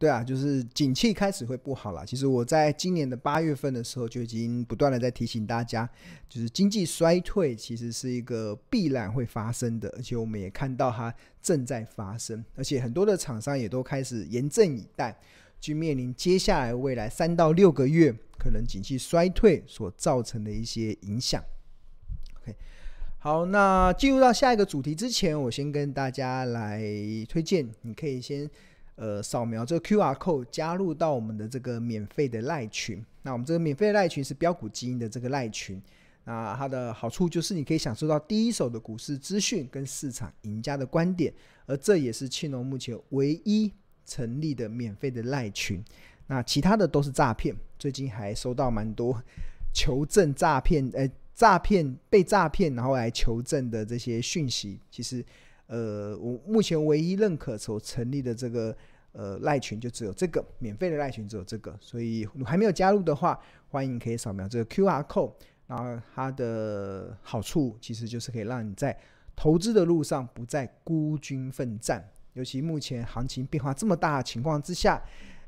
[0.00, 2.06] 对啊，就是景气开始会不好了。
[2.06, 5.86] 其实我在今年的八月份的时候就已经不断的在提醒大家，
[6.26, 15.14] 就是经济衰退其实是一个必然会发生的，而且我们也看到它正在发生，而且很多的厂商也都开始严阵以待，
[15.60, 21.44] 去面临接下来未来三到六个月可能景气衰退所造成的一些影响。
[22.40, 22.56] OK，
[23.18, 26.80] 好，那进入到下一个主题之前，我先跟大家来
[27.28, 28.50] 推荐，你可以先。
[29.00, 33.02] 呃，扫描这个 QR code 加入到我们的这个免费的赖群。
[33.22, 35.80] 那我们这个免费的赖群是标股基因的这个赖群。
[36.24, 41.32] 那它的好处就是你可以享受到第一手的股市资讯跟市场赢家的观点，
[41.64, 43.72] 而这也是庆农目前唯一
[44.04, 45.82] 成立的免费的赖群。
[46.26, 49.18] 那其他的都是诈骗，最近还收到蛮多
[49.72, 54.78] 求证诈骗，呃，诈骗被诈骗然后来求证的这些讯息。
[54.90, 55.24] 其实，
[55.68, 58.76] 呃，我目前唯一认可所成立的这个。
[59.12, 65.32] 呃，赖群就只有这个免费的赖群只有这个，所以你还没有加入的话，欢迎可以扫描这个 QR code。
[65.66, 68.96] 然后它的好处其实就是可以让你在
[69.36, 75.00] 投资的路上不再孤军奋战，尤其目前行情变化这么大的情况之下，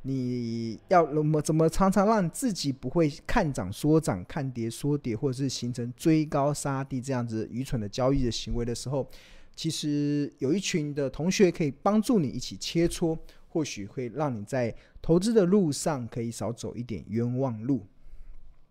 [0.03, 9.09] 你要怎么怎么常常让自己不会看涨说涨，看跌说跌，或者是形成追高杀低这样子愚蠢的交易的行为的时候，
[9.57, 13.19] 其实有一群的同学可以帮助你一起切磋。
[13.53, 17.87] 或许会让你在投资的路上可以少走一点冤枉路。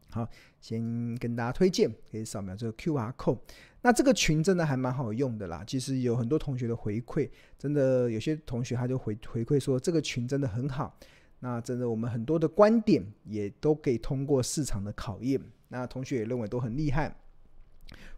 [0.09, 0.27] 好，
[0.59, 3.37] 先跟大家推荐，可以扫描这个 QR code。
[3.83, 5.63] 那这个群真的还蛮好用的啦。
[5.65, 10.97] 其实有很多同学的回馈，真的有些同学他就回回馈说这个群真的很好。
[11.39, 15.39] 那真的我们很多的观点也都可以通过市场的考验。
[15.67, 17.15] 那同学也认为都很厉害。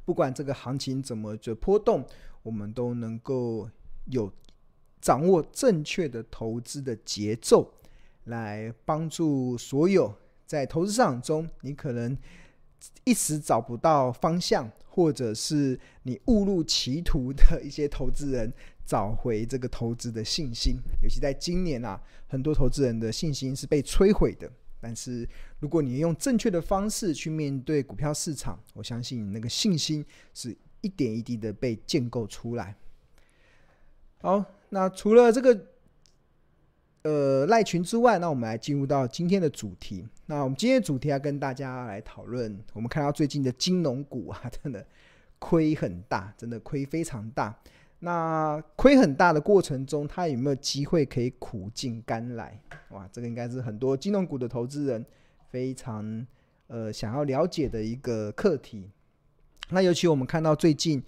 [0.05, 2.05] 不管这个行情怎么就波动，
[2.41, 3.69] 我们都能够
[4.05, 4.31] 有。
[5.03, 7.69] 掌握正确的投资的节奏，
[8.23, 10.15] 来帮助所有
[10.45, 12.17] 在投资市场中，你可能
[13.03, 18.49] 一时找不到方向，或者是你误入歧途的一些投资人，
[18.85, 20.77] 找回这个投资的信心。
[21.01, 24.49] 尤其在今年啊，很多投资人的信心是被摧毁的。
[24.79, 25.27] 但是，
[25.59, 32.73] 如果你用正确的方式去面对股票市场，我相信你那个信心是一点一滴的被建构出来。
[34.21, 34.45] 好。
[34.73, 35.67] 那除了这个
[37.03, 40.03] 呃赖群之外，那我们来进入到今天的主题。
[40.25, 44.83] 那我们今天的主题要跟大家来讨论，我们看到最近的金融股啊， 真的
[45.37, 47.55] 亏很大，真的亏非常大。
[47.99, 52.59] 那亏很大的过程中，它有没有机会可以苦尽甘来？
[52.89, 55.05] 哇，这个应该是很多金融股的投资人
[55.51, 56.25] 非常
[56.65, 58.89] 呃想要了解的一个课题。
[59.69, 61.03] 那尤其我们看到最近。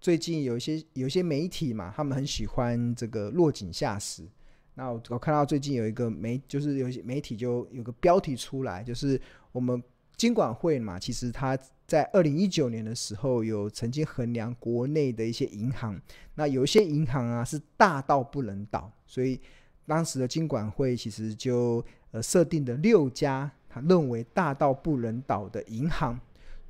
[0.00, 4.26] 最近有一些有一些媒体嘛，他们很喜欢这个落井下石。
[4.74, 9.20] 那我我看到最近有一个媒，就是有些媒体就有个标题出来，就是
[9.52, 9.82] 我们
[10.16, 16.00] 金管会嘛，其实他在二零一九年的时候有曾经衡量国内的一些银行，
[16.34, 19.38] 那有一些银行啊是大到不能倒，所以
[19.86, 26.18] 当时的金管会其实就呃设定的六家他认为大到不能倒的银行。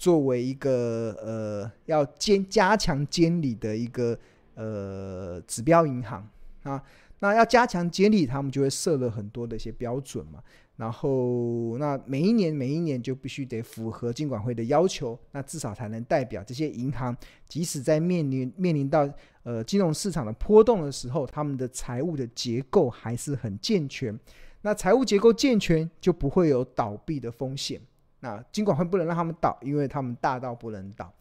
[0.01, 4.19] 作为一个呃要监加强监理的一个
[4.55, 6.27] 呃指标银行
[6.63, 6.83] 啊，
[7.19, 10.43] 那要加强监理，他们就会设了很多的一些标准嘛。
[10.77, 17.15] 然后那每一年每一年就必须得符合金管会的要求，那至少才能代表这些银行，
[17.47, 19.07] 即使在面临面临到
[19.43, 24.19] 呃金融市场的波动的时候，他们的财务的结构还是很健全。
[24.63, 27.79] 那财务结构健全，就不会有倒闭的风险。
[28.21, 31.13] 那金管会不能让他们倒，因为他们大到不能倒。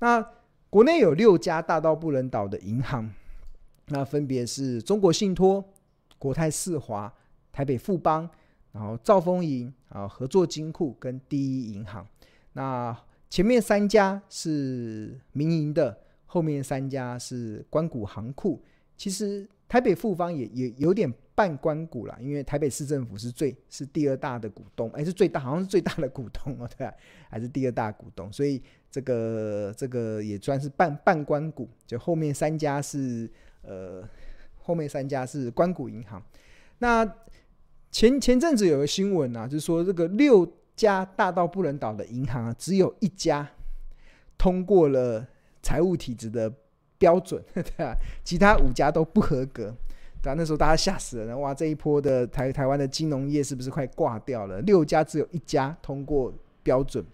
[0.00, 0.24] 那
[0.68, 3.08] 国内有六家大到不能倒的银行，
[3.86, 5.64] 那分别是中国信托、
[6.18, 7.12] 国泰世华、
[7.52, 8.28] 台北富邦，
[8.72, 12.06] 然后兆丰银啊、合作金库跟第一银行。
[12.54, 12.96] 那
[13.30, 15.96] 前面三家是民营的，
[16.26, 18.62] 后面三家是关谷行库。
[18.96, 21.12] 其实台北富邦也也有点。
[21.34, 26.94] 半官股啦，因为台北市政府是最是第二大的股东，哎，是最大，好像是最大的股东哦， 对吧？
[27.30, 31.68] 还是第二大股东，所以这个这个也算是半半官股。
[31.86, 33.30] 就后面三家是
[33.62, 34.06] 呃，
[34.58, 36.22] 后面三家是官股银行。
[36.78, 37.04] 那
[37.90, 40.46] 前前阵子有个新闻啊，就是说这个六
[40.76, 43.48] 家大到不能倒的银行啊，只有一家
[44.36, 45.26] 通过了
[45.62, 46.52] 财务体质的
[46.98, 47.96] 标准，对吧？
[48.22, 49.74] 其他五家都不合格。
[50.22, 51.52] 对啊，那时候大家吓死了，哇！
[51.52, 54.60] 这一波的台台湾的金融业是不是快挂掉了？
[54.60, 56.32] 六家只有一家通过
[56.62, 57.04] 标准，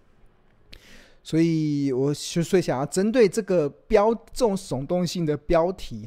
[1.22, 6.06] 所以我就所以想要针对这个标这种耸动性的标题，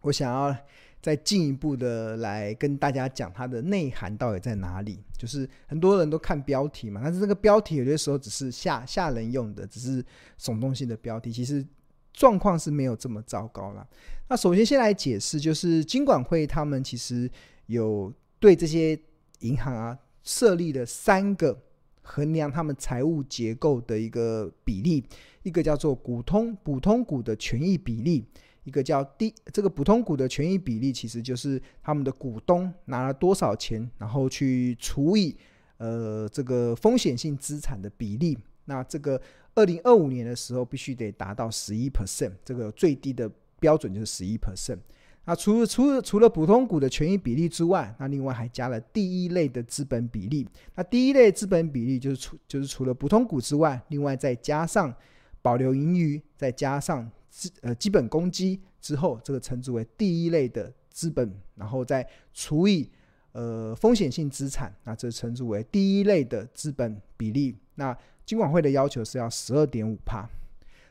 [0.00, 0.54] 我想要
[1.00, 4.98] 再进一步的来跟大家讲它的内涵到底在哪里。
[5.16, 10.04] 就是很多人都看标题嘛，但是这个标题有些时候只是吓吓人用的，只是
[10.40, 11.64] 耸动性的标题，其实
[12.12, 13.86] 状况是没有这么糟糕啦。
[14.28, 17.30] 那首先先来解释，就是金管会他们其实
[17.66, 18.98] 有对这些
[19.40, 21.56] 银行啊设立了三个
[22.02, 25.04] 衡量他们财务结构的一个比例，
[25.42, 28.24] 一个叫做股通普通股的权益比例。
[28.64, 35.34] 一个叫低，这个普通股的权益比例，其实就是他们的股东拿了多少钱，然后去除以
[35.78, 38.36] 呃这个风险性资产的比例。
[38.66, 39.20] 那这个
[39.54, 44.78] 二零二五年的时候，必须得达到十一 percent，这个最低的标准就是十一 percent。
[45.24, 50.46] 那除除除了普通股的权益比例之外，那另外还加了第一类的资本比例。
[50.74, 54.94] 那第一类资本比例就是除就是除了普通股之外，另外再加上
[55.42, 57.10] 保留盈余，再加上。
[57.30, 62.04] 基呃基本公积之后，这个称之为第一类的资本，然后再
[62.34, 62.90] 除以
[63.30, 67.56] 呃风险性资产，那这称之为第一类的资本比例。
[67.76, 67.96] 那
[68.30, 70.24] 金管会的要求是要十二点五趴。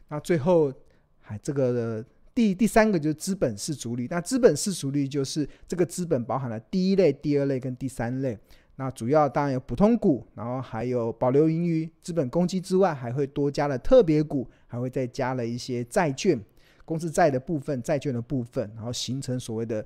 [0.09, 0.74] 那最后
[1.21, 2.03] 还这个
[2.36, 4.09] 第第三个就是资本市足率。
[4.12, 8.38] 那资本市足率就是这个资本包含了第一类、第二类跟第三类。
[8.75, 16.38] 那主要当然有普通股，然后还有保留盈余、资本公积之外，还会多加了特别股，还会再加了一些债券、
[16.83, 19.86] 公司债的部分、债券的部分，然后形成所谓的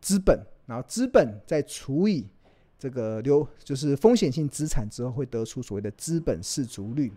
[0.00, 2.24] 资本，然后资本再除以
[2.82, 7.12] 这个流，就是风险性资产之后，会得出所谓的资本适足率。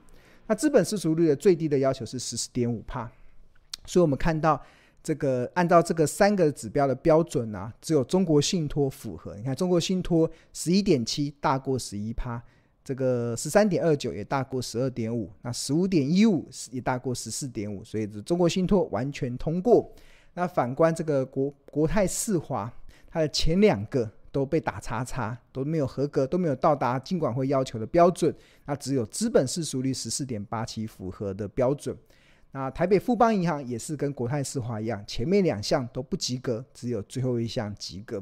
[0.45, 3.09] 那资本适足率的最低的要求是十四点五帕，
[3.87, 4.61] 所以我们看到。
[5.01, 9.35] 这个按照这个三个指标的标准啊，只有中国信托符合。
[9.35, 12.41] 你看，中国信托十一点七大过十一趴，
[12.83, 19.87] 这个十三点二九也大过十二点五，那十五点一五也大过十四点五，所以中国信托完全通过。
[20.33, 22.73] 那反观这个国国泰世华，
[23.07, 28.35] 它的前两个都被打叉叉，都没有合格，都没有到达金管会要求的标准。
[28.65, 31.97] 那只有资本适足率十四点八七符合的标准。
[32.51, 38.21] 那台北富邦银行也是跟国泰世华一样，前面两项都不及格，只有最后一项及格。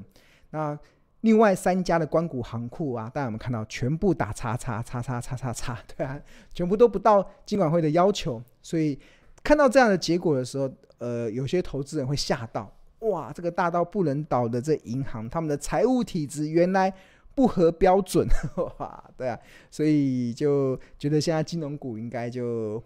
[0.52, 0.78] 那
[1.22, 6.22] 另外三家的关谷行库啊，大家有没有看到全部打叉叉叉叉叉叉叉， 对啊，
[6.54, 8.40] 全部都不到金管会的要求。
[8.62, 9.00] 所以
[9.44, 12.72] 看到这样的结果的时候，呃，有些投资人会吓到，
[13.04, 16.94] 哇，这个大到不能倒的这银行，他们的财务体质原来
[17.36, 18.28] 不合标准，
[18.80, 19.40] 哇，对啊，
[19.72, 22.84] 所以就觉得现在金融股应该就。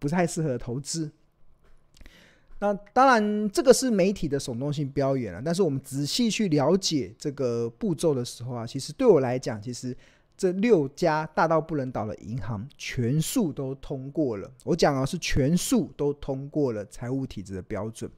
[0.00, 1.12] 不太适合投资。
[2.58, 5.42] 那当然，这个是媒体的耸动性标语了。
[5.44, 9.94] 但是我们仔细去了解这个步骤的时候啊，其实对我来讲，其实
[10.38, 14.50] 这六家大到不能倒的银行全数都通过了。
[14.64, 18.10] 我讲的是全数都通过了财务体质的标准。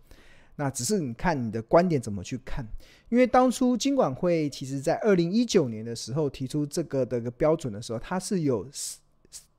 [0.57, 2.67] 那只是你看你的观点怎么去看。
[3.09, 8.67] 因为当初金管会其实在二零一九年的时候提出这个的个标准的时候，它是有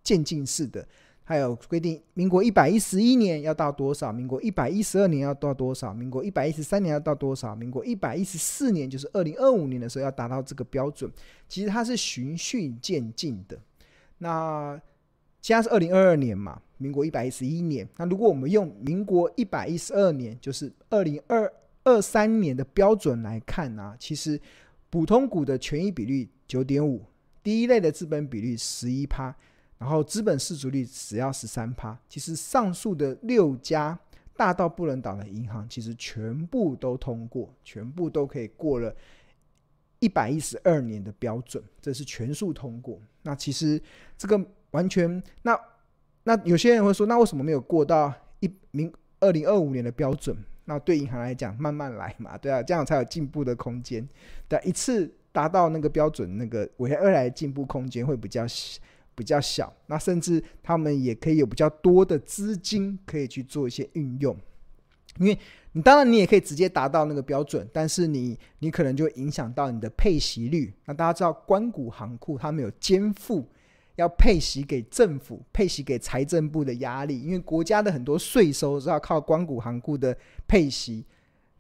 [0.04, 0.88] 渐进式的。
[1.26, 4.12] 还有规定，民国一百一十一年要到多少？
[4.12, 5.94] 民国一百一十二年要到多少？
[5.94, 7.56] 民国一百一十三年要到多少？
[7.56, 11.10] 民国一百一十四年，就是二零二五年的时候要达到这个标准。
[11.48, 13.58] 其实它是循序渐进的。
[14.18, 14.78] 那
[15.44, 16.60] 现在是二零二二年嘛？
[16.78, 17.86] 民国一百一十一年。
[17.98, 24.40] 那如果我们用民国一百一十二年，就是二零二二三年的标准来看呢、啊，其实
[24.90, 27.04] 普通股的权益比率九点五，
[27.44, 29.36] 第一类的资本比率十一趴。
[29.78, 34.00] 然后资本适足率只要十三趴，其实上述的六家
[34.38, 38.96] 大到不能倒的银行，其实全部都通过，全部都可以过了
[40.00, 42.98] 一百一十二年的标准，这是全数通过。
[43.24, 43.82] 那其实
[44.18, 44.42] 这个
[44.74, 45.60] 完全，那
[46.26, 50.38] 那有些人会说，那为什么没有过到一明二零二五年的标准？
[50.66, 54.08] 那对银行来讲，慢慢来嘛，对啊，这样才有进步的空间。
[54.48, 58.80] 对，一次达到那个标准，那个未来的进步空间会比较小。
[59.16, 64.36] 比较小，那甚至他们也可以有比较多的资金可以去做一些运用，
[65.20, 65.38] 因为
[65.74, 70.74] 你当然你也可以直接达到那个标准，但是你你可能就影响到你的配息率。
[70.86, 73.48] 那大家知道，关谷行库他们有肩负
[73.96, 80.16] 要配息给政府、配息给财政部的压力，因为国家的很多税收是要靠光谷行库的
[80.48, 81.06] 配息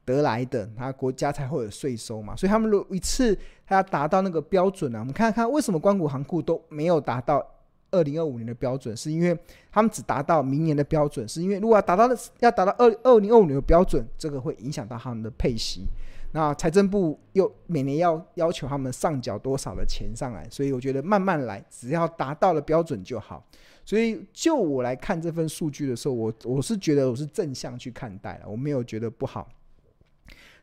[0.06, 7.46] 得来的，他国家才会有税收嘛，所以他们如一次他要达到那个标准呢、啊，我们看看为什么光谷行库都没有达到
[7.92, 9.38] 二零二五年的标准，是因为
[9.72, 12.10] 他们只达到明年的标准，是因为如果要达到
[12.40, 15.86] 要达到二二零二五年的标准，这个会影响到他们的配息，
[16.34, 23.46] 那财政部又每年要要求他们上缴多少的钱上来，所以我觉得慢慢来，只要达到了标准就好。
[23.86, 29.48] 所以就我来看这份数据的时候，我我是觉得我是正向去看待了，我没有觉得不好。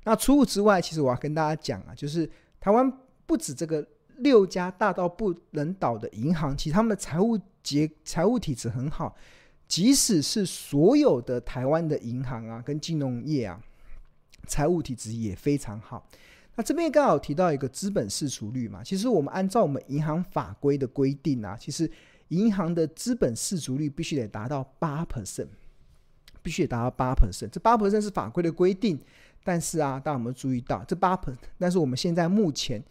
[0.05, 2.91] 那除此之外，其实我要跟大家讲啊，就是台湾
[3.27, 3.87] 不止这个
[4.17, 9.15] 六家大到不能倒的银行，其实他们的财务结财务体制很好。
[9.69, 13.61] 即使是所有的台湾的银行啊，跟金融业啊，
[14.47, 16.07] 财务体质也非常好。
[16.57, 21.91] 那这边刚好提到一个资本适除率嘛，其实我们按照我们银行法规的规定啊，其实
[22.29, 25.49] 银行的资本适除率必须得达到八 percent，
[26.43, 27.49] 必须得达到八 percent。
[27.49, 29.01] 这八 percent 是法规的规定，
[29.45, 31.37] 但是啊，大家有没有注意到这八 percent？
[31.59, 32.83] 但是我们现在目前。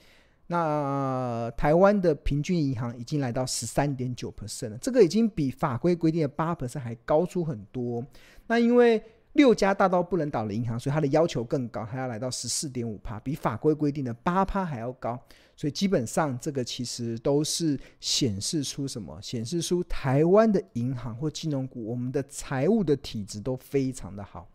[0.51, 8.03] 那台湾的平均银行已经来到十三点九 percent 了，这个已经比法规规定的八 percent 还高出很多。
[8.47, 8.99] 那因为
[9.33, 15.19] 六家大到不能倒的银行，所以它的要求更高，还要来到十四点五趴，比法规规定的八趴还要高。
[15.55, 19.19] 所以基本上这个其实都是显示出什么？
[19.21, 24.49] 显示出台湾的银行或金融股，我们的财务的体质都非常的好。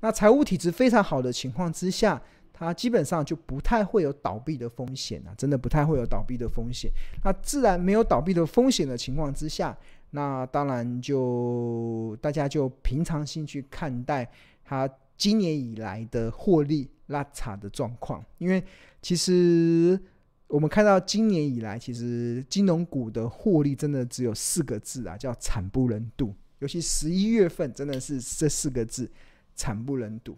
[0.00, 2.20] 那财务体质非常好的情况之下。
[2.56, 6.88] 它基本上就不太会有倒闭的风险啊，真的不太会有倒闭的风险。
[7.24, 9.76] 那自然没有倒闭的风险的情况之下，
[10.14, 14.30] 那当然就大家就平常心去看待
[14.64, 18.24] 它今年以来的获利拉差的状况。
[18.38, 18.62] 因为
[19.02, 20.00] 其实
[20.46, 26.32] 我们看到今年以来，其实金融股的获利真的只有四个字啊，叫惨不忍睹。
[26.60, 29.10] 尤其十一月份真的是这四个字，
[29.56, 30.36] 惨不忍睹。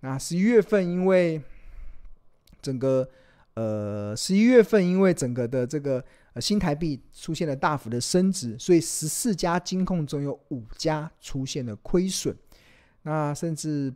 [0.00, 1.42] 那十一月份，因为
[2.62, 3.06] 整个
[3.54, 6.02] 呃十一月份，因为整个的这个
[6.34, 12.36] 呃新台币出现了大幅的升值，所以十四家金控中有五家出现了亏损。
[13.02, 13.92] 那甚至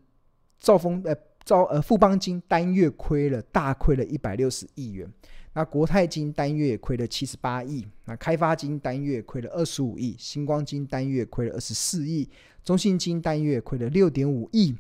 [0.59, 5.07] 兆丰呃兆呃富邦金单月亏了大亏了一百六十亿元，
[5.53, 12.29] 那国泰金单月亏了七十八亿，那开发金单月亏了二十五亿，星光金单月亏了二十四亿，
[12.65, 14.75] 中信金单月亏了六点五亿。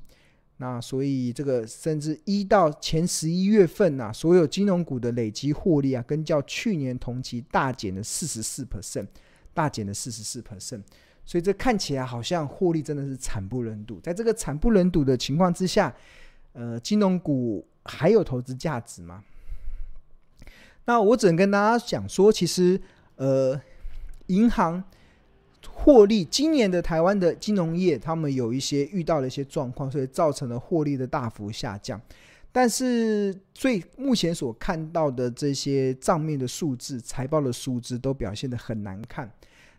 [0.58, 9.06] 那所以这个甚至一到前十一月份呐、啊，所有金融股的累积获利啊，跟较去年同期大减了四十四 percent，
[9.52, 10.80] 大减了四十四 percent。
[11.26, 13.98] 所以这看起来好像获利真的是惨不忍睹。
[14.00, 15.92] 在这个惨不忍睹的情况之下，
[16.52, 19.24] 呃，金融股还有投资价值吗？
[20.84, 22.80] 那我只能跟大家讲说，其实
[23.16, 23.60] 呃，
[24.28, 24.84] 银行。
[25.72, 32.00] 获利，今年的台湾的金融业，他们有一些遇到了一些状况，所以造成了获利的大幅下降。
[32.50, 39.28] 但是最目前所看到的这些账面的数字、财报的数字都表现得很难看。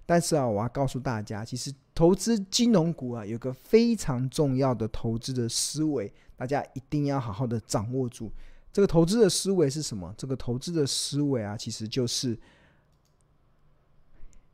[0.05, 8.31] 但是啊，我要告诉大家，其实投资金融股啊，有个非常重要的投资的思维，大家一定要好好的掌握住。
[8.71, 10.13] 这个投资的思维是什么？
[10.17, 12.37] 这个投资的思维啊，其实就是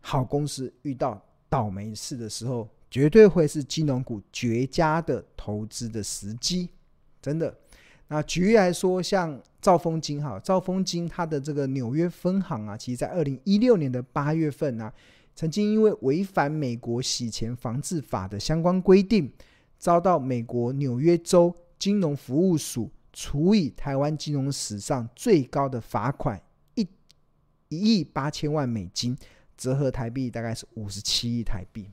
[0.02, 1.22] 好公司遇到。
[1.52, 6.70] 倒霉事的时候，绝对会是金融股绝佳的投资的时机，
[7.22, 7.54] 真的。
[8.08, 14.90] 那举例来说，像兆丰金哈，兆丰金它的这个纽约分行啊，其实在二零一六年的八月份呢、
[15.36, 19.30] 曾经因为违反美国洗钱防治法的相关规定，
[19.78, 26.42] 遭到美国纽约州金融服务署处以台湾金融史上最高的罚款
[26.76, 26.88] 一
[27.68, 29.18] 一亿八千万美金。
[29.62, 31.86] 折合台币大概是五十七亿台币。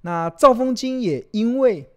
[0.00, 1.88] 那兆丰金也因为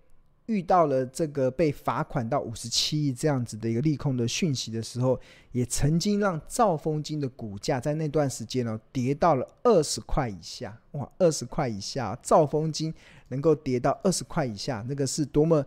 [0.45, 5.19] 遇到了这个被罚款到五十七亿这样子的一个利空的讯息的时候，
[5.51, 10.79] 也曾经让兆丰金的股价在那段时间呢跌到了二十块以下。
[10.91, 12.93] 哇，二十块以下，兆丰金
[13.29, 15.65] 能够跌到二十块以下，那个是多么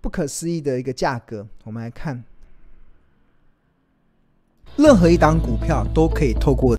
[0.00, 1.46] 不可思议的一个价格。
[1.64, 2.24] 我们来看，
[4.76, 6.76] 任何一档股票都可以透过。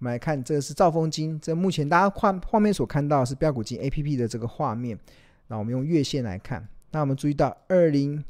[0.00, 1.38] 我们来看，这个是兆丰金。
[1.40, 4.98] 这目前大家画画面所看到是标股金 APP 的这个画面。
[5.48, 8.24] 那我们用月线来看，那我们注意到，二零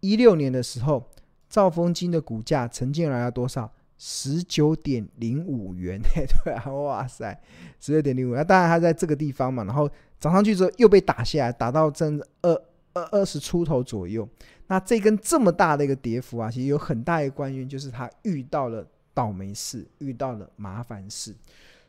[0.00, 1.08] 一六年的时候，
[1.48, 3.72] 兆丰金的股价曾经来到多少？
[3.98, 6.00] 十九点零五元。
[6.44, 7.40] 对啊，哇塞，
[7.78, 8.34] 十九点零五。
[8.34, 9.88] 那当然它在这个地方嘛，然后
[10.18, 12.52] 涨上去之后又被打下来，打到正二
[12.94, 14.28] 二二十出头左右。
[14.66, 18.84] 那这根这么大的一个跌幅啊，其实有很大一个关键，就是它遇到了。
[19.18, 21.34] 倒霉事，遇到了麻烦事，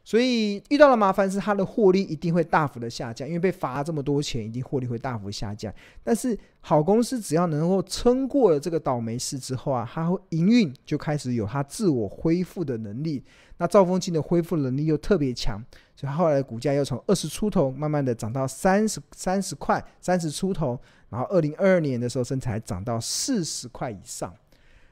[0.03, 5.71] 所以遇到了麻烦事，它的获利一定会大幅的下降，因为被罚这么多钱，一定获利会大幅下降。
[6.03, 13.23] 但是好公司只要能够撑过了这个倒霉事之后啊，它会营运就开始有它自我恢复的能力。
[13.57, 15.63] 那兆丰金的恢复能力又特别强，
[15.95, 24.33] 所以后来股价又从二十出头慢慢的涨到三十三十块，三十出头，然后二零二二年的时候，甚至还涨到四十块以上。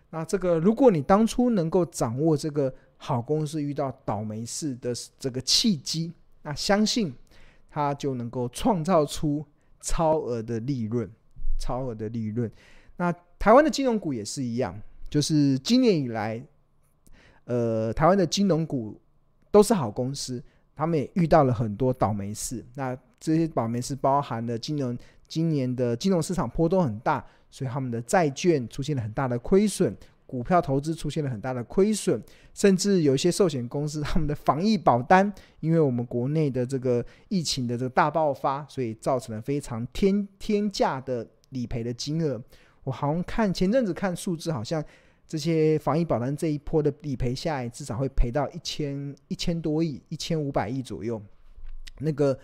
[0.10, 7.14] 那这个，如果你当初能够掌握这个好公司遇到倒霉事的这个契机，那相信
[7.70, 9.46] 它就能够创造出
[9.82, 11.10] 超额的利润，
[11.60, 12.50] 超额的利润。
[12.96, 16.42] 那台湾的金融股也是一样，就是今年以来，
[17.44, 19.00] 呃，台湾的金融股
[19.52, 20.42] 都是好公司，
[20.74, 22.66] 他们也遇到了很多倒霉事。
[22.76, 24.98] 那这些倒霉事包含了金融
[25.28, 29.96] 今年的金融市场波动很大，所以他们的债券出现了很大的亏损。
[30.26, 32.22] 股票投资出现了很大的亏损，
[32.54, 42.44] 甚至有一些寿险公司，他们的防疫保单，因为我们国内的这个疫情的这个大爆发，所以造成了非常天天价的理赔的金额。
[42.84, 44.84] 我好像看前阵子看数字，好像
[45.26, 51.22] 这些防疫保单这一波的理赔下来，至少会赔到一千一千多亿，一千五百亿左右，
[52.00, 52.38] 那个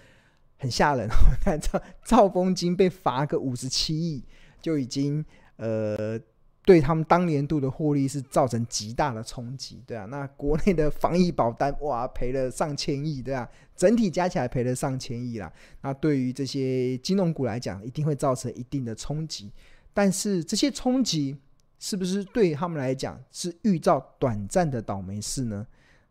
[0.57, 1.05] 很吓人。
[1.11, 4.23] 我看兆兆丰金被罚个五十七亿，
[4.63, 5.23] 就已经
[5.57, 6.19] 呃。
[6.65, 15.51] 对他们当年度的获利是造成极大的冲击，对啊，那国内的防疫保单哇赔了上千亿，对啊，整体加起来赔了上千亿啦。
[15.81, 19.51] 那对于这些金融股来讲，一定会造成一定的冲击。
[19.93, 21.37] 但是这些冲击
[21.79, 25.67] 是不是对他们来讲是预兆短暂的倒霉事呢？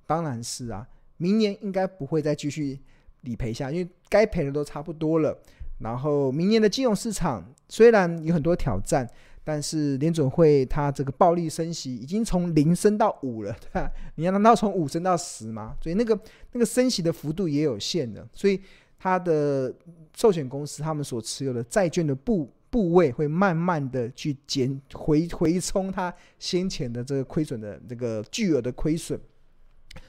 [0.06, 2.78] 当然是啊，明年应该不会再继续
[3.22, 5.42] 理赔下，因为该赔的都差不多了。
[5.82, 9.08] 然后明年的金融市场虽然有很多挑战。
[9.44, 13.90] 但是联准会它这个暴力升息已经从零升到五了，对吧？
[14.14, 15.74] 你要难道从五升到十吗？
[15.82, 16.16] 所以那个
[16.52, 18.60] 那个升息的幅度也有限的，所以
[19.00, 19.74] 它的
[20.14, 29.20] 寿险公司他们所持有的债券的部部位会慢慢的去减回回冲它先前的这个亏损的这个巨额的亏损，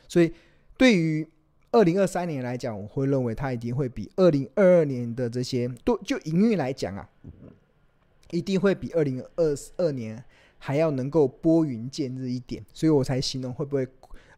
[0.08, 0.32] 所以
[0.77, 1.27] 对于
[1.74, 7.10] 二零二三年来讲，我会认为它一定会比二零二二年的这些都就营运来讲啊。
[8.32, 10.24] 一定会比二零二二年
[10.58, 13.88] 还要能够拨云见日一点，所以我才形容会不会，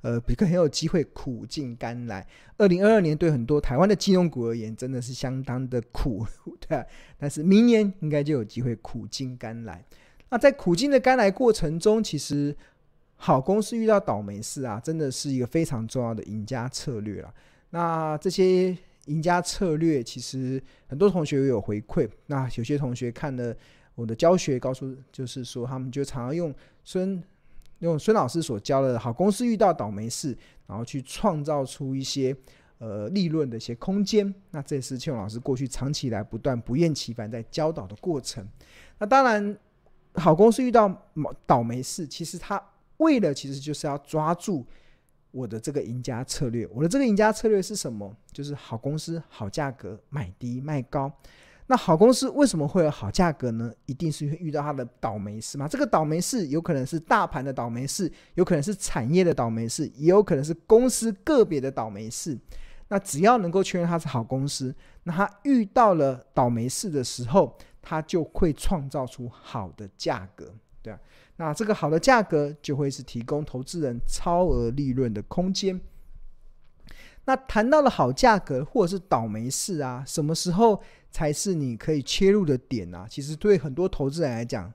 [0.02, 2.28] 呃，比较很有机会苦尽甘来。
[2.58, 6.26] 二零二二年对很多台湾的金融股而言，真的是相当的苦，
[6.68, 6.86] 对啊。
[7.18, 9.86] 但是明年应该就有机会苦尽甘来。
[10.30, 12.54] 那在苦尽的甘来过程中，其实
[13.16, 17.34] 好公司遇到倒霉事啊，真的是一个非常重要的赢家策略了。
[17.70, 22.10] 那这些赢家策略，其实很多同学也有回馈。
[22.28, 23.56] 那有些同学看了。
[23.96, 27.24] 我的教学告诉，就是说，他们就常常用孙
[27.80, 32.36] 用孙老师所教的好公司遇到倒霉事，然后去创造出一些
[32.78, 34.36] 呃利润的一些空间。
[34.52, 38.46] 那这也是庆老师过去长期以来不断不厌其烦在教导的过程。
[38.98, 39.58] 那当然，
[40.16, 41.10] 好公司遇到
[41.46, 42.62] 倒霉事，其实他
[42.98, 44.66] 为了其实就是要抓住
[45.32, 46.68] 我的这个赢家策略。
[46.68, 48.16] 我的这个赢家策略是什么？
[48.32, 51.12] 就是好公司好价格买低卖高。
[51.68, 53.74] 那好公司为什么会有好价格呢？
[53.88, 55.68] 一定是会遇到它的倒霉事吗？
[55.68, 62.38] 这个倒霉事有可能是大盘的倒霉事，有可能是产业的倒霉事，也有可能是公司个别的倒霉事。
[62.88, 70.54] 那只要能够确认它是好公司，那它遇到了倒霉事的时候，它就会创造出好的价格，
[70.84, 71.00] 对啊。
[71.38, 75.80] 那这个好的价格就会是提供投资人超额利润的空间。
[77.26, 83.08] 那谈到了好价格或者是倒霉事啊，什么时候才是你可以切入的点啊？
[83.10, 84.72] 其实对很多投资人来讲，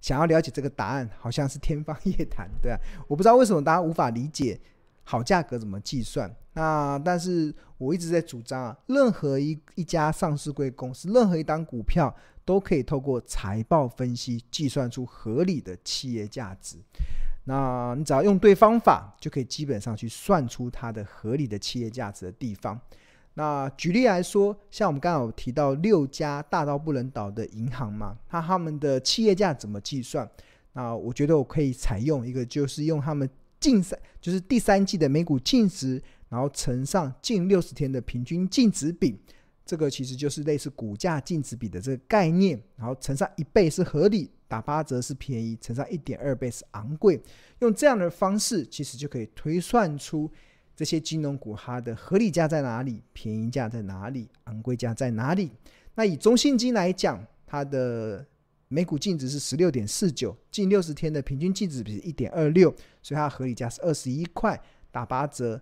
[0.00, 2.78] 想要了解这个答案，好像是天方 夜谭，对啊。
[3.06, 4.58] 我不知道为什么大家无法理解
[5.04, 6.34] 好价格怎么计算。
[6.54, 16.76] 那但是我一直在主张啊，任何一一家上市贵公司，任何一档股票，都可以透过财报分析计算出合理的企业价值。
[17.46, 22.80] 那你只要用对方法，就可以基本上去算出它的合理的企业价值的地方。
[23.34, 30.28] 那举例来说，像我们刚刚有提到六家大到不能倒的银行嘛，那他们的企业价怎么计算？
[30.72, 33.28] 那我觉得我可以采用一个，就是用他们
[33.60, 39.18] 近三，就是第三季的每股净值，然后乘上近六十天的平均净值比。
[39.64, 47.18] 这个其实就是类似股价净值比的这个概念，然后乘上一倍是合理，打八折是便宜，乘上一点二倍是昂贵。
[47.60, 50.30] 用这样的方式，其实就可以推算出
[50.76, 55.50] 这些金融股它的合理价在哪里，便宜价在哪里，昂贵价在哪里。
[55.94, 58.26] 那以中信金来讲，它的
[58.68, 62.68] 每股净值是十六点四九，近六十天的平均净值比是一点二六，
[63.02, 65.58] 所以它的合理价是二十一块，打八折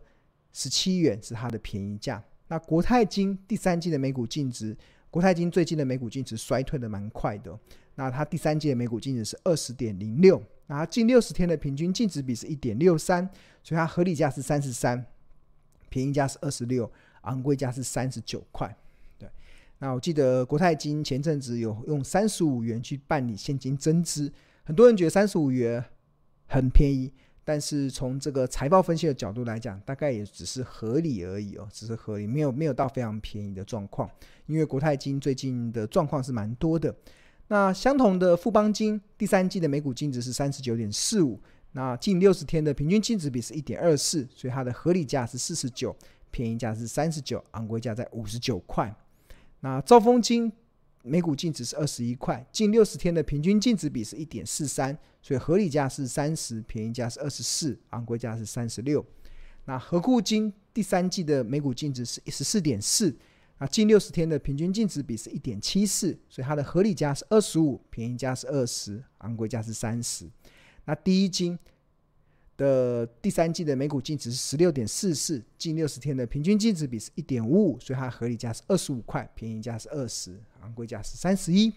[0.53, 2.21] 十七元是它的便宜价。
[2.53, 4.77] 那国泰金第三季的每股净值，
[5.09, 7.59] 国泰金最近的每股净值衰退的蛮快的。
[7.95, 10.37] 那它第三季的每股净值是二十点零六，
[10.67, 13.27] 那它近六十天的平均净值比是一点六三，
[13.63, 15.03] 所以它合理价是三十三，
[15.89, 18.77] 便宜价是二十六，昂贵价是三十九块。
[19.17, 19.27] 对，
[19.79, 24.31] 那我记得国泰金前阵子有用三十五元去办理现金增资，
[24.63, 25.83] 很多人觉得三十五元
[26.49, 27.11] 很便宜，
[27.45, 34.09] 但是从这个财报分析的角度来讲，大概也只是合理而已哦，只是合理，没有没有到非常便宜的状况。
[34.47, 36.95] 因为国泰金最近的状况是蛮多的。
[37.49, 41.41] 那相同的富邦金第三季的每股净值是三十九点四五，
[41.73, 45.97] 那近六十天的平均净值比是一点二四，所以它的合理价是四十九，
[46.31, 48.95] 便宜价是三十九，昂贵价在五十九块。
[49.61, 50.53] 那兆丰金。
[51.03, 59.05] 每股净值是二十一块，近六十天的平均净值比是一点四三，所以合理价是三十，便宜价是二十四，昂贵价是三十六。
[59.65, 63.17] 那合库金第三季的每股净值是十四点四，
[63.59, 70.31] 那近六十天的平均净值比是一点七四，所以它的合理价是二十五，便宜价是二十，昂贵价是三十。
[70.85, 71.59] 那第一金。
[72.59, 81.73] 的第三季的每股净值是十六点四四，近六十天的平均净值比是一点五五，所以它合理价是二十五块，便宜价是二十，昂贵价是三十一。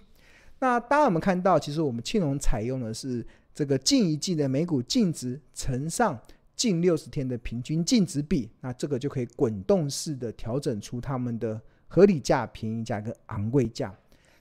[0.60, 6.20] 那当然我们看到，其实我们庆隆采用的是这个近一季的每股净值乘上
[6.56, 13.94] 近六十天的平均净值比，那这个就可以滚动式的调整出他们的合理价、便宜价跟昂贵价。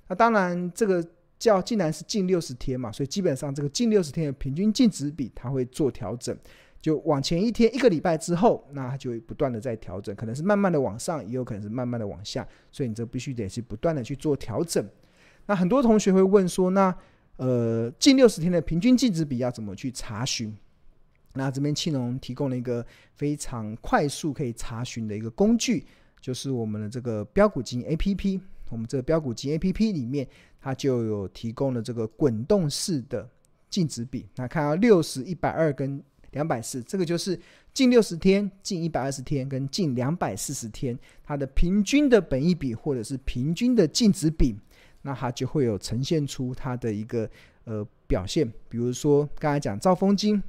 [0.08, 1.04] 那当然这个。
[1.36, 6.34] 叫既然是近六十天嘛，所以基本上这个近六十天的平均净值比它会做调整，
[6.84, 14.86] 就往前一天一个礼拜之后，那它就会不断的在调整，可能是慢慢的往上，也有可能是慢慢的往下，所以你这必须得是不断的去做调整。
[15.46, 16.94] 那很多同学会问说，那
[17.38, 20.54] 呃近六十天的平均净值比要怎么去查询？
[21.32, 25.86] 那这边庆隆提供了一个非常快速可以查询的一个工具，
[26.20, 28.42] 就是我们的这个标股金 APP。
[28.68, 30.28] 我们这个标股金 APP 里面，
[30.60, 33.26] 它就有提供了这个滚动式的
[33.70, 34.26] 净值比。
[34.36, 36.02] 那看到六十、一百二跟
[36.34, 37.36] 两百四，这个就是
[37.72, 44.54] 近六十天、近一百二十天跟近两百四十天它的平均的本益比或者是平均的净值比，
[45.00, 47.28] 那它就会有呈现出它的一个
[47.64, 48.46] 呃表现。
[48.68, 50.42] 比如说刚才讲兆丰金，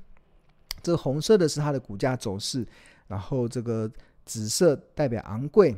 [0.83, 2.67] 这红色的是它的股价走势，
[3.07, 3.89] 然后这个
[4.25, 5.75] 紫色代表昂贵，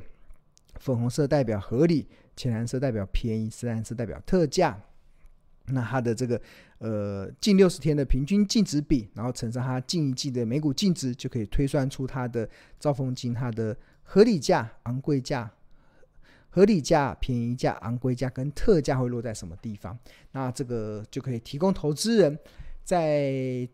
[0.80, 2.08] 粉红色代表合理。
[2.38, 4.80] 浅蓝色代表便宜，深蓝色代表特价。
[5.68, 6.42] 那它的这个
[6.80, 12.50] 呃近六十天的平均净值比，然后乘上它近一季的每股净值，就可以推算出它的
[12.80, 15.52] 兆丰金它的合理价、昂贵价、
[16.50, 19.98] 合理价、便宜价、昂贵价跟特价会落在什么地方。
[20.32, 22.38] 那这个就可以提供投资人
[22.84, 23.68] 在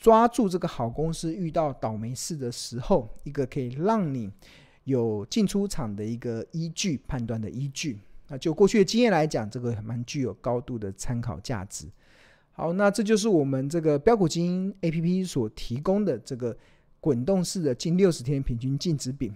[0.00, 4.30] 抓住这个好公司遇到倒霉事的时候，一个可以让你。
[4.84, 8.00] 有进出场的一个依据，判断的依据。
[8.32, 11.86] 那就过去的经验来讲，这个蛮具有高度的参考价值。
[12.52, 16.56] 好，那这就是我们这个标股金 APP 所提供的这个
[17.00, 19.32] 滚动式的近六十天平均净值比。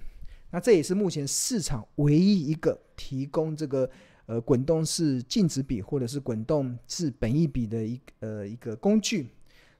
[0.50, 3.90] 那这也是目前市场唯一一个提供这个
[4.26, 9.26] 呃滚动式净值比或者是滚动式本益比的一呃一个工具。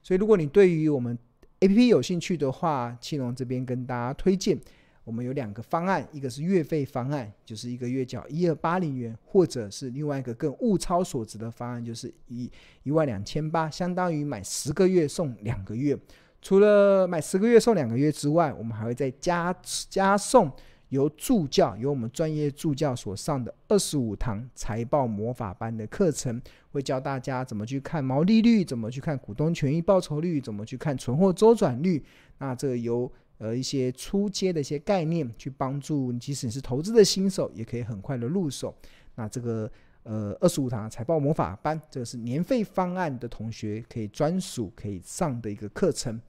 [0.03, 1.17] 所以，如果你对于我们
[1.61, 4.59] APP 有兴趣的话，庆龙这边跟大家推荐。
[5.05, 12.51] 我们有两个方案，一个是月费方案，就是一个月缴一二八零元，或者是另外一个更物超所值的方案，就是一
[12.83, 15.97] 一万两千八，相当于买十个月送两个月。
[16.41, 19.55] 除了买十个月送两个月之外，我们还会再加
[19.89, 20.51] 加送
[20.89, 26.41] 由助教由我们专业助教所上的二十五堂财报魔法班的课程，
[26.71, 32.03] 会教大家怎么去看毛利率，怎么去看股东权益报酬率，怎么去看存货周转率。
[32.37, 38.73] 那这个由呃，一些初阶的一些概念，去帮助即使你是投资的新手，也可以很快的入手。
[39.15, 39.69] 那这个
[40.03, 46.19] 呃，二十五堂财报魔法班，这个是年费方案的同学可以专属可以上的一个课程。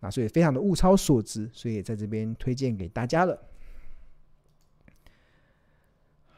[0.00, 3.38] 那所以非常的物超所值，所以也在这边推荐给大家了。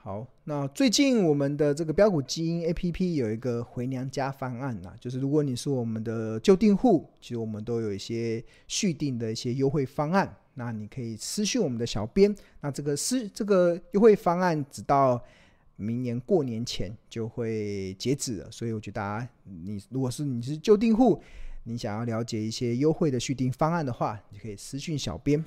[0.01, 15.23] 好，那最近我们的这个标股基因 APP 有一个回娘家方案呐，就是如果你是我们的旧订户，其实我们都有一些续订的一些优惠方案，那你可以私讯我们的小编，那这个私这个优惠方案直到
[15.77, 21.21] 明年过年前就会截止了，所以我觉得大家你如果是你是旧订户，
[21.65, 25.45] 你想要了解一些优惠的续订方案的话，你可以私讯小编。